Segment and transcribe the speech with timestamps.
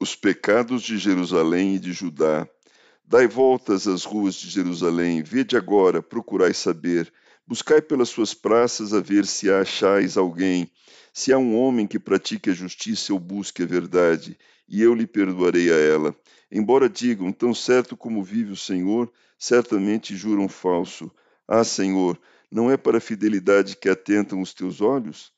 [0.00, 2.48] Os pecados de Jerusalém e de Judá.
[3.04, 7.12] Dai voltas às ruas de Jerusalém, vede agora, procurai saber,
[7.46, 10.68] buscai pelas suas praças a ver se achais alguém,
[11.12, 14.36] se há um homem que pratique a justiça ou busque a verdade,
[14.68, 16.16] e eu lhe perdoarei a ela.
[16.50, 21.10] Embora digam, tão certo como vive o Senhor, certamente juram falso.
[21.46, 22.18] Ah, Senhor,
[22.50, 25.33] não é para a fidelidade que atentam os teus olhos?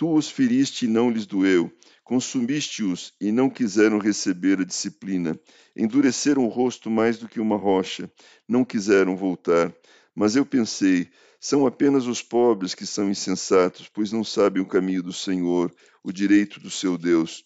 [0.00, 1.70] Tu os feriste e não lhes doeu.
[2.02, 5.38] Consumiste-os e não quiseram receber a disciplina.
[5.76, 8.10] Endureceram o rosto mais do que uma rocha.
[8.48, 9.70] Não quiseram voltar.
[10.14, 15.02] Mas eu pensei: são apenas os pobres que são insensatos, pois não sabem o caminho
[15.02, 15.70] do Senhor,
[16.02, 17.44] o direito do seu Deus.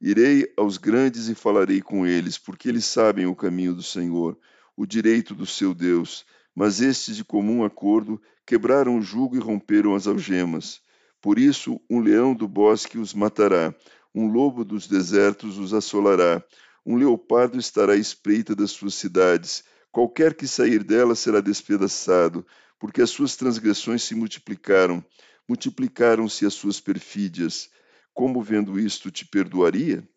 [0.00, 4.36] Irei aos grandes e falarei com eles, porque eles sabem o caminho do Senhor,
[4.76, 6.26] o direito do seu Deus.
[6.56, 10.80] Mas estes, de comum acordo, quebraram o jugo e romperam as algemas.
[11.20, 13.74] Por isso, um leão do bosque os matará,
[14.14, 16.42] um lobo dos desertos os assolará,
[16.86, 19.64] um leopardo estará à espreita das suas cidades.
[19.90, 22.46] Qualquer que sair dela será despedaçado,
[22.78, 25.04] porque as suas transgressões se multiplicaram,
[25.48, 27.68] multiplicaram-se as suas perfídias.
[28.14, 30.08] Como vendo isto te perdoaria?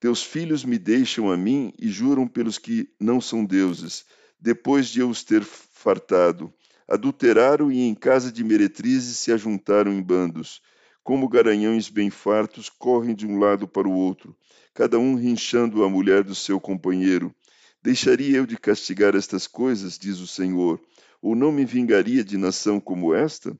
[0.00, 4.04] Teus filhos me deixam a mim e juram pelos que não são deuses,
[4.40, 6.52] depois de eu os ter fartado
[6.88, 10.62] adulteraram e em casa de meretrizes se ajuntaram em bandos.
[11.04, 14.34] Como garanhões bem fartos, correm de um lado para o outro,
[14.72, 17.34] cada um rinchando a mulher do seu companheiro.
[17.82, 20.80] Deixaria eu de castigar estas coisas, diz o Senhor,
[21.20, 23.56] ou não me vingaria de nação como esta?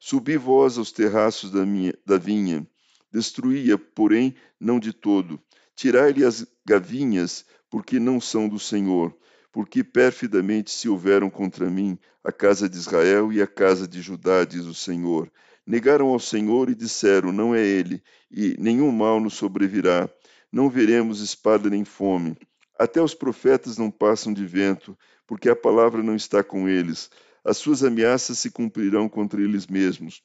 [0.00, 2.66] Subi vós aos terraços da, minha, da vinha,
[3.12, 5.40] destruí-a, porém, não de todo.
[5.74, 9.14] Tirai-lhe as gavinhas, porque não são do Senhor
[9.52, 14.44] porque perfidamente se houveram contra mim a casa de Israel e a casa de Judá,
[14.44, 15.30] diz o Senhor.
[15.66, 20.08] Negaram ao Senhor e disseram: Não é ele, e nenhum mal nos sobrevirá.
[20.50, 22.36] Não veremos espada nem fome.
[22.78, 27.10] Até os profetas não passam de vento, porque a palavra não está com eles.
[27.44, 30.22] As suas ameaças se cumprirão contra eles mesmos.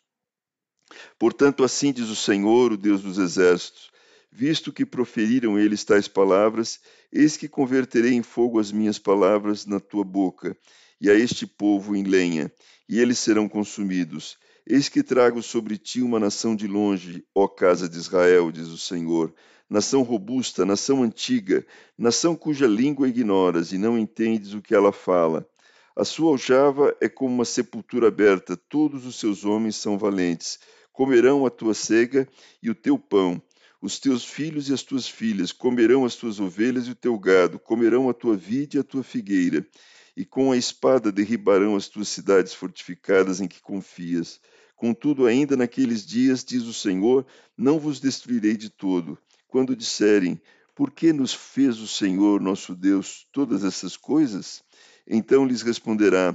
[1.17, 3.91] Portanto, assim diz o Senhor, o Deus dos exércitos:
[4.35, 6.79] visto que proferiram eles tais palavras,
[7.11, 10.57] eis que converterei em fogo as minhas palavras na tua boca,
[10.99, 12.51] e a este povo em lenha,
[12.89, 14.35] e eles serão consumidos.
[14.65, 18.77] Eis que trago sobre ti uma nação de longe, ó casa de Israel, diz o
[18.77, 19.31] Senhor,
[19.69, 21.63] nação robusta, nação antiga,
[21.95, 25.47] nação cuja língua ignoras e não entendes o que ela fala.
[25.95, 30.57] A sua aljava é como uma sepultura aberta, todos os seus homens são valentes.
[30.91, 32.27] Comerão a tua cega
[32.63, 33.39] e o teu pão,
[33.83, 37.59] os teus filhos e as tuas filhas comerão as tuas ovelhas e o teu gado,
[37.59, 39.67] comerão a tua vide e a tua figueira,
[40.15, 44.39] e com a espada derribarão as tuas cidades fortificadas em que confias.
[44.73, 47.25] Contudo, ainda naqueles dias, diz o Senhor,
[47.57, 49.17] não vos destruirei de todo.
[49.49, 50.41] Quando disserem,
[50.73, 54.63] por que nos fez o Senhor nosso Deus todas essas coisas?
[55.05, 56.33] Então lhes responderá: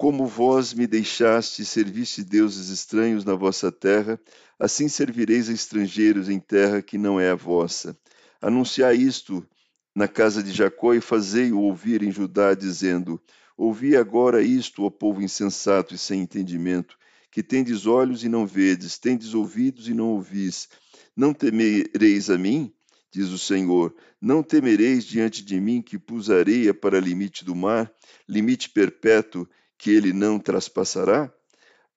[0.00, 4.18] como vós me deixaste serviste deuses estranhos na vossa terra,
[4.58, 7.94] assim servireis a estrangeiros em terra que não é a vossa.
[8.40, 9.46] Anunciai isto
[9.94, 13.20] na casa de Jacó e fazei-o ouvir em Judá, dizendo:
[13.58, 16.96] Ouvi agora isto, ó povo insensato e sem entendimento,
[17.30, 20.66] que tendes olhos e não vedes, tendes ouvidos e não ouvis.
[21.14, 22.72] Não temereis a mim?
[23.12, 27.92] Diz o Senhor: Não temereis diante de mim que pus areia para limite do mar,
[28.26, 29.46] limite perpétuo,
[29.80, 31.32] que ele não traspassará?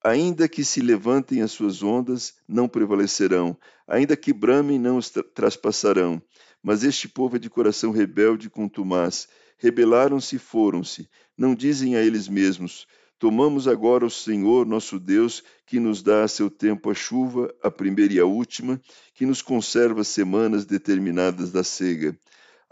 [0.01, 6.21] Ainda que se levantem as suas ondas, não prevalecerão, ainda que bramem, não os traspassarão.
[6.61, 9.27] Mas este povo é de coração rebelde e contumaz.
[9.57, 11.09] Rebelaram-se e foram-se.
[11.37, 12.87] Não dizem a eles mesmos:
[13.19, 17.69] Tomamos agora o Senhor nosso Deus, que nos dá a seu tempo a chuva, a
[17.69, 18.81] primeira e a última,
[19.13, 22.17] que nos conserva semanas determinadas da cega.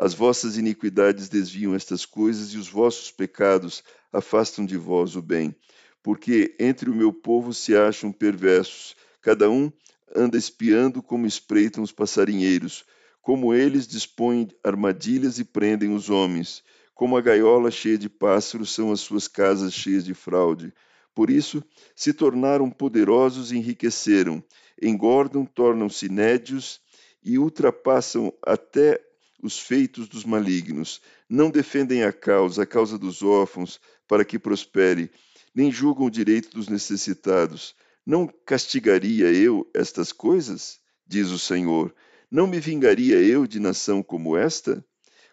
[0.01, 5.55] As vossas iniquidades desviam estas coisas e os vossos pecados afastam de vós o bem.
[6.01, 9.71] Porque entre o meu povo se acham perversos, cada um
[10.15, 12.83] anda espiando como espreitam os passarinheiros,
[13.21, 16.63] como eles dispõem armadilhas e prendem os homens,
[16.95, 20.73] como a gaiola cheia de pássaros são as suas casas cheias de fraude.
[21.13, 21.63] Por isso,
[21.95, 24.43] se tornaram poderosos e enriqueceram,
[24.81, 26.81] engordam, tornam-se nédios
[27.23, 28.99] e ultrapassam até
[29.41, 35.11] os feitos dos malignos, não defendem a causa, a causa dos órfãos, para que prospere,
[35.53, 37.75] nem julgam o direito dos necessitados.
[38.05, 40.79] Não castigaria eu estas coisas?
[41.05, 41.93] Diz o Senhor.
[42.29, 44.83] Não me vingaria eu de nação como esta?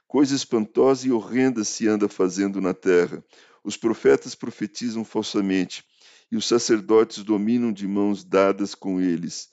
[0.06, 3.22] Coisa espantosa e horrenda se anda fazendo na terra.
[3.62, 5.84] Os profetas profetizam falsamente,
[6.30, 9.48] e os sacerdotes dominam de mãos dadas com eles.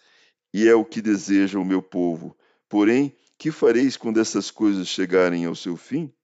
[0.54, 2.36] E é o que deseja o meu povo.
[2.70, 6.12] Porém, que fareis quando essas coisas chegarem ao seu fim?